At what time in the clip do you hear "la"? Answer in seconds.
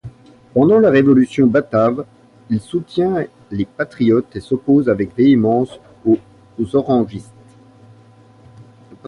0.79-0.89